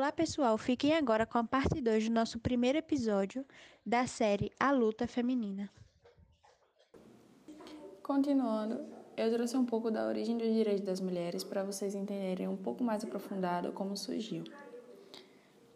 [0.00, 0.56] Olá, pessoal.
[0.56, 3.44] Fiquem agora com a parte 2 do nosso primeiro episódio
[3.84, 5.68] da série A Luta Feminina.
[8.02, 8.80] Continuando,
[9.14, 12.82] eu trouxe um pouco da origem dos direitos das mulheres para vocês entenderem um pouco
[12.82, 14.42] mais aprofundado como surgiu.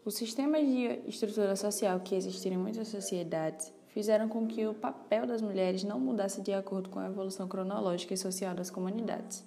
[0.03, 5.27] Os sistemas de estrutura social que existiram em muitas sociedades fizeram com que o papel
[5.27, 9.45] das mulheres não mudasse de acordo com a evolução cronológica e social das comunidades.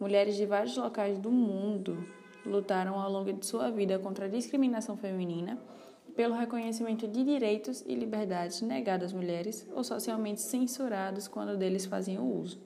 [0.00, 2.02] Mulheres de vários locais do mundo
[2.44, 5.58] lutaram ao longo de sua vida contra a discriminação feminina,
[6.14, 12.30] pelo reconhecimento de direitos e liberdades negados às mulheres ou socialmente censurados quando deles faziam
[12.30, 12.60] uso.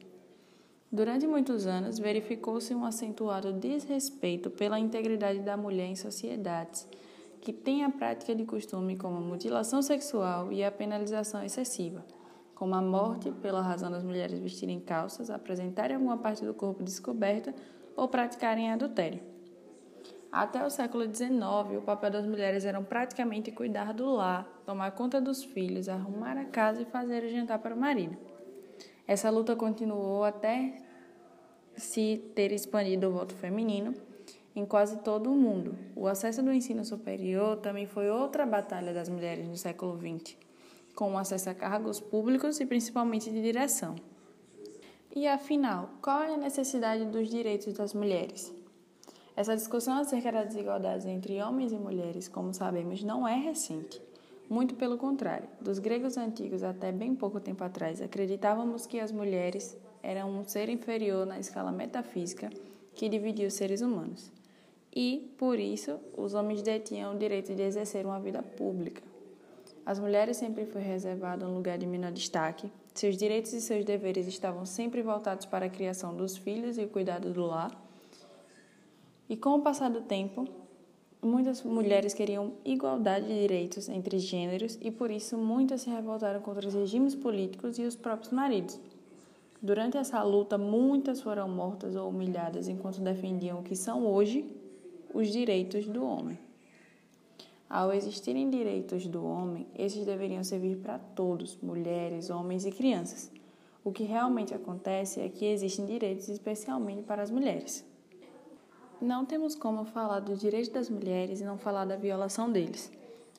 [0.91, 6.89] Durante muitos anos, verificou-se um acentuado desrespeito pela integridade da mulher em sociedades
[7.41, 12.05] que têm a prática de costume como a mutilação sexual e a penalização excessiva,
[12.55, 17.55] como a morte pela razão das mulheres vestirem calças, apresentarem alguma parte do corpo descoberta
[17.97, 19.34] ou praticarem adultério.
[20.35, 25.21] Até o século XIX, o papel das mulheres era praticamente cuidar do lar, tomar conta
[25.21, 28.17] dos filhos, arrumar a casa e fazer o jantar para o marido.
[29.07, 30.75] Essa luta continuou até
[31.77, 33.95] se ter expandido o voto feminino
[34.57, 35.79] em quase todo o mundo.
[35.95, 40.37] O acesso do ensino superior também foi outra batalha das mulheres no século XX,
[40.97, 43.95] com o acesso a cargos públicos e principalmente de direção.
[45.15, 48.64] E afinal, qual é a necessidade dos direitos das mulheres?
[49.37, 54.01] Essa discussão acerca das desigualdades entre homens e mulheres, como sabemos, não é recente.
[54.49, 59.77] Muito pelo contrário, dos gregos antigos até bem pouco tempo atrás, acreditávamos que as mulheres
[60.03, 62.51] eram um ser inferior na escala metafísica
[62.95, 64.31] que dividia os seres humanos
[64.95, 69.03] e, por isso, os homens detinham o direito de exercer uma vida pública.
[69.85, 74.27] As mulheres sempre foi reservado um lugar de menor destaque, seus direitos e seus deveres
[74.29, 77.84] estavam sempre voltados para a criação dos filhos e o cuidado do lar.
[79.29, 80.47] E com o passar do tempo,
[81.23, 86.69] muitas mulheres queriam igualdade de direitos entre gêneros e por isso muitas se revoltaram contra
[86.69, 88.79] os regimes políticos e os próprios maridos.
[89.63, 94.45] Durante essa luta, muitas foram mortas ou humilhadas enquanto defendiam o que são hoje
[95.15, 96.39] os direitos do homem.
[97.71, 103.33] Ao existirem direitos do homem, esses deveriam servir para todos, mulheres, homens e crianças.
[103.83, 107.85] O que realmente acontece é que existem direitos especialmente para as mulheres.
[109.05, 112.91] Não temos como falar dos direitos das mulheres e não falar da violação deles.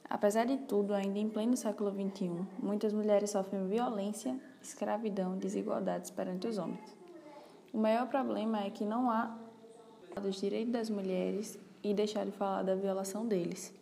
[0.07, 6.45] Apesar de tudo, ainda em pleno século XXI, muitas mulheres sofrem violência, escravidão, desigualdades perante
[6.47, 6.95] os homens.
[7.73, 9.35] O maior problema é que não há
[10.21, 13.73] dos direitos das mulheres e deixar de falar da violação deles.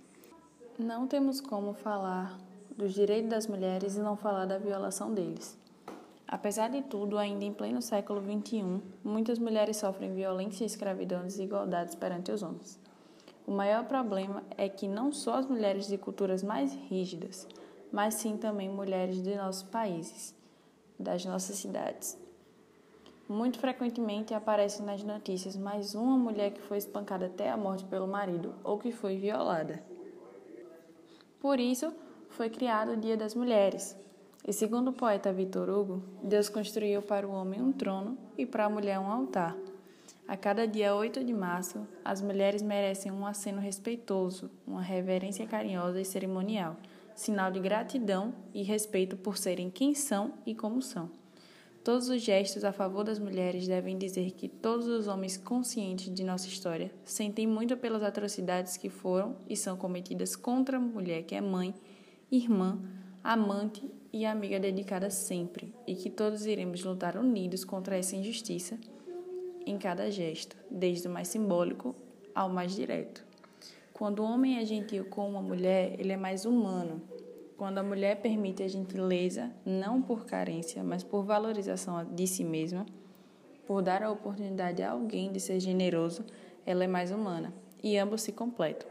[0.79, 2.39] Não temos como falar
[2.77, 5.59] dos direitos das mulheres e não falar da violação deles.
[6.33, 11.93] Apesar de tudo, ainda em pleno século XXI, muitas mulheres sofrem violência, escravidão e desigualdades
[11.93, 12.79] perante os homens.
[13.45, 17.47] O maior problema é que não só as mulheres de culturas mais rígidas,
[17.91, 20.33] mas sim também mulheres de nossos países,
[20.97, 22.17] das nossas cidades,
[23.29, 28.07] muito frequentemente aparece nas notícias mais uma mulher que foi espancada até a morte pelo
[28.07, 29.83] marido ou que foi violada.
[31.39, 31.93] Por isso,
[32.29, 33.95] foi criado o Dia das Mulheres.
[34.45, 38.65] E segundo o poeta Victor Hugo, Deus construiu para o homem um trono e para
[38.65, 39.55] a mulher um altar.
[40.27, 46.01] A cada dia 8 de março, as mulheres merecem um aceno respeitoso, uma reverência carinhosa
[46.01, 46.75] e cerimonial,
[47.15, 51.09] sinal de gratidão e respeito por serem quem são e como são.
[51.81, 56.23] Todos os gestos a favor das mulheres devem dizer que todos os homens conscientes de
[56.23, 61.35] nossa história sentem muito pelas atrocidades que foram e são cometidas contra a mulher que
[61.35, 61.73] é mãe,
[62.29, 62.77] irmã,
[63.23, 68.77] amante e amiga dedicada sempre, e que todos iremos lutar unidos contra essa injustiça
[69.65, 71.95] em cada gesto, desde o mais simbólico
[72.35, 73.25] ao mais direto.
[73.91, 77.01] Quando o homem é gentil com uma mulher, ele é mais humano,
[77.57, 82.85] quando a mulher permite a gentileza, não por carência, mas por valorização de si mesma,
[83.65, 86.23] por dar a oportunidade a alguém de ser generoso,
[86.65, 88.87] ela é mais humana e ambos se completam.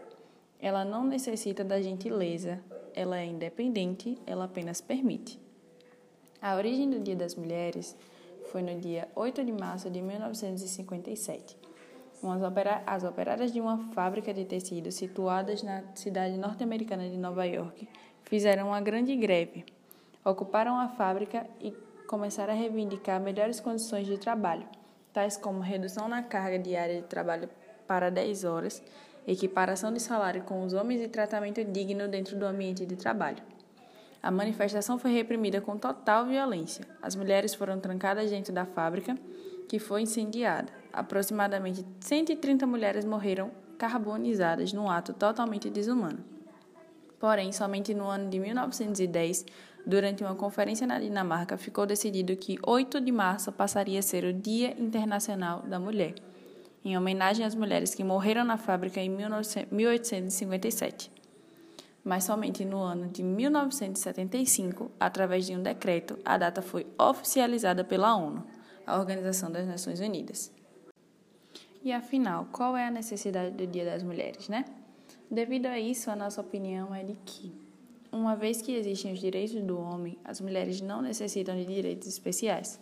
[0.58, 2.62] Ela não necessita da gentileza,
[2.94, 5.40] ela é independente, ela apenas permite.
[6.40, 7.96] A origem do Dia das Mulheres
[8.50, 11.56] foi no dia 8 de março de 1957.
[12.86, 17.88] As operárias de uma fábrica de tecidos situadas na cidade norte-americana de Nova York
[18.24, 19.64] fizeram uma grande greve,
[20.24, 21.72] ocuparam a fábrica e
[22.06, 24.66] começaram a reivindicar melhores condições de trabalho,
[25.12, 27.48] tais como redução na carga diária de trabalho
[27.86, 28.82] para 10 horas,
[29.26, 33.42] equiparação de salário com os homens e tratamento digno dentro do ambiente de trabalho.
[34.22, 36.86] A manifestação foi reprimida com total violência.
[37.02, 39.16] As mulheres foram trancadas dentro da fábrica,
[39.68, 40.72] que foi incendiada.
[40.92, 46.24] Aproximadamente 130 mulheres morreram carbonizadas num ato totalmente desumano.
[47.18, 49.44] Porém, somente no ano de 1910,
[49.84, 54.32] durante uma conferência na Dinamarca, ficou decidido que 8 de março passaria a ser o
[54.32, 56.14] Dia Internacional da Mulher,
[56.84, 61.10] em homenagem às mulheres que morreram na fábrica em 1857.
[62.04, 68.16] Mas somente no ano de 1975, através de um decreto, a data foi oficializada pela
[68.16, 68.44] ONU,
[68.84, 70.50] a Organização das Nações Unidas.
[71.84, 74.64] E afinal, qual é a necessidade do Dia das Mulheres, né?
[75.30, 77.52] Devido a isso, a nossa opinião é de que,
[78.10, 82.78] uma vez que existem os direitos do homem, as mulheres não necessitam de direitos especiais.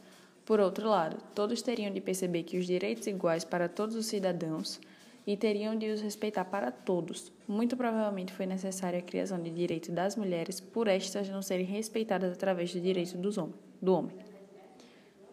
[0.51, 4.81] Por outro lado, todos teriam de perceber que os direitos iguais para todos os cidadãos
[5.25, 7.31] e teriam de os respeitar para todos.
[7.47, 12.33] Muito provavelmente foi necessária a criação de direitos das mulheres por estas não serem respeitadas
[12.33, 13.51] através do direito dos hom
[13.81, 14.17] do homem.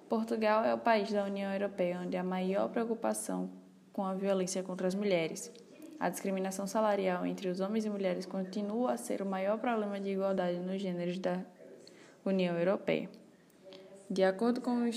[0.07, 3.49] Portugal é o país da União Europeia onde há maior preocupação
[3.91, 5.51] com a violência contra as mulheres.
[5.99, 10.11] A discriminação salarial entre os homens e mulheres continua a ser o maior problema de
[10.11, 11.43] igualdade nos gêneros da
[12.23, 13.09] União Europeia.
[14.09, 14.89] De acordo com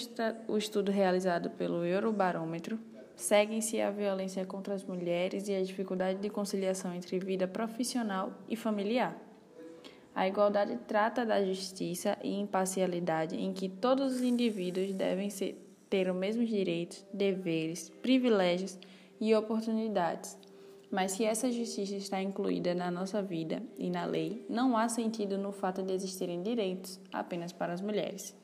[0.48, 2.78] o estudo realizado pelo Eurobarômetro,
[3.16, 8.56] seguem-se a violência contra as mulheres e a dificuldade de conciliação entre vida profissional e
[8.56, 9.16] familiar.
[10.14, 15.28] A igualdade trata da justiça e imparcialidade em que todos os indivíduos devem
[15.88, 18.78] ter os mesmos direitos, deveres, privilégios
[19.20, 20.38] e oportunidades
[20.90, 25.38] mas se essa justiça está incluída na nossa vida e na lei, não há sentido
[25.38, 28.34] no fato de existirem direitos apenas para as mulheres.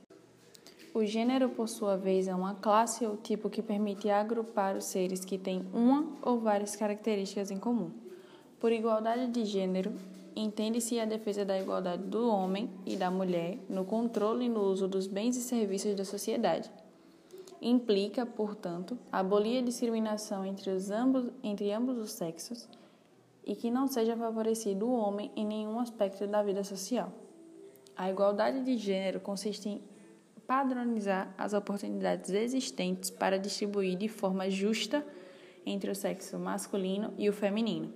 [0.97, 5.27] O gênero, por sua vez, é uma classe ou tipo que permite agrupar os seres
[5.27, 7.91] que têm uma ou várias características em comum.
[8.59, 9.93] Por igualdade de gênero,
[10.35, 14.89] entende-se a defesa da igualdade do homem e da mulher no controle e no uso
[14.89, 16.71] dos bens e serviços da sociedade
[17.61, 22.67] implica, portanto, abolir a discriminação entre, os ambos, entre ambos os sexos
[23.45, 27.13] e que não seja favorecido o homem em nenhum aspecto da vida social.
[27.95, 29.96] A igualdade de gênero consiste em
[30.47, 35.05] padronizar as oportunidades existentes para distribuir de forma justa
[35.65, 37.93] entre o sexo masculino e o feminino.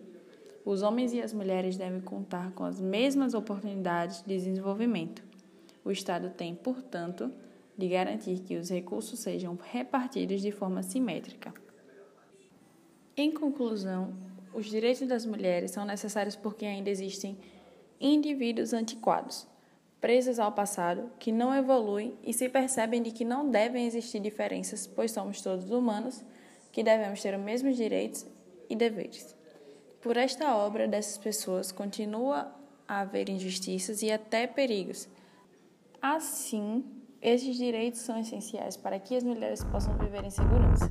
[0.64, 5.22] Os homens e as mulheres devem contar com as mesmas oportunidades de desenvolvimento.
[5.84, 7.32] O Estado tem, portanto,
[7.78, 11.54] de garantir que os recursos sejam repartidos de forma simétrica.
[13.16, 14.12] Em conclusão,
[14.52, 17.38] os direitos das mulheres são necessários porque ainda existem
[18.00, 19.46] indivíduos antiquados,
[20.00, 24.86] presos ao passado, que não evoluem e se percebem de que não devem existir diferenças,
[24.86, 26.24] pois somos todos humanos,
[26.72, 28.26] que devemos ter os mesmos direitos
[28.68, 29.36] e deveres.
[30.00, 32.50] Por esta obra dessas pessoas continua
[32.88, 35.08] a haver injustiças e até perigos.
[36.00, 36.84] Assim,
[37.20, 40.90] esses direitos são essenciais para que as mulheres possam viver em segurança.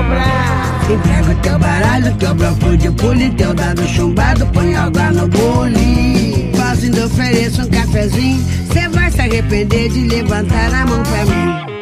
[0.00, 0.92] o braço.
[0.92, 6.50] Entrega teu baralho, teu bloco de pule, teu dado chumbado, põe água no bule.
[6.56, 8.42] Faço ainda ofereço um cafezinho.
[8.66, 11.81] Você vai se arrepender de levantar a mão pra mim.